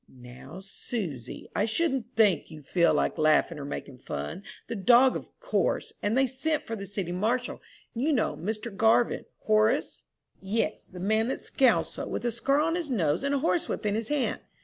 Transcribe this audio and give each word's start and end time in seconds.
"Now, 0.09 0.61
Susy, 0.61 1.47
I 1.55 1.65
shouldn't 1.65 2.15
think 2.15 2.49
you'd 2.49 2.65
feel 2.65 2.91
like 2.91 3.19
laughing 3.19 3.59
or 3.59 3.65
making 3.65 3.99
fun. 3.99 4.41
The 4.65 4.75
dog, 4.75 5.15
of 5.15 5.27
course; 5.39 5.93
and 6.01 6.17
they 6.17 6.25
sent 6.25 6.65
for 6.65 6.75
the 6.75 6.87
city 6.87 7.11
marshal. 7.11 7.61
You 7.93 8.11
know 8.11 8.35
Mr. 8.35 8.75
Garvin, 8.75 9.25
Horace?" 9.41 10.01
"Yes, 10.41 10.85
the 10.87 10.99
man 10.99 11.27
that 11.27 11.39
scowls 11.39 11.93
so, 11.93 12.07
with 12.07 12.23
the 12.23 12.31
scar 12.31 12.61
on 12.61 12.73
his 12.73 12.89
nose, 12.89 13.23
and 13.23 13.35
a 13.35 13.45
horse 13.45 13.69
whip 13.69 13.85
in 13.85 13.93
his 13.93 14.07
hand." 14.07 14.41